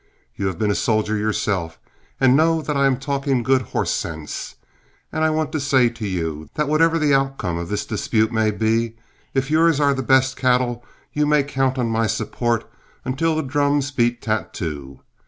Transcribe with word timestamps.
You 0.35 0.47
have 0.47 0.57
been 0.57 0.71
a 0.71 0.73
soldier 0.73 1.15
yourself 1.15 1.77
and 2.19 2.35
know 2.35 2.63
that 2.63 2.75
I 2.75 2.87
am 2.87 2.97
talking 2.97 3.43
good 3.43 3.61
horsesense, 3.61 4.55
and 5.11 5.23
I 5.23 5.29
want 5.29 5.51
to 5.51 5.59
say 5.59 5.89
to 5.89 6.07
you 6.07 6.49
that 6.55 6.67
whatever 6.67 6.97
the 6.97 7.13
outcome 7.13 7.59
of 7.59 7.69
this 7.69 7.85
dispute 7.85 8.31
may 8.31 8.49
be, 8.49 8.95
if 9.35 9.51
yours 9.51 9.79
are 9.79 9.93
the 9.93 10.01
best 10.01 10.35
cattle, 10.37 10.83
you 11.13 11.27
may 11.27 11.43
count 11.43 11.77
on 11.77 11.91
my 11.91 12.07
support 12.07 12.67
until 13.05 13.35
the 13.35 13.43
drums 13.43 13.91
beat 13.91 14.23
tattoo. 14.23 15.01